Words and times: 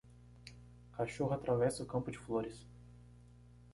Cachorro 0.97 1.31
atravessa 1.31 1.83
o 1.83 1.85
campo 1.85 2.09
de 2.09 2.17
flores 2.17 2.65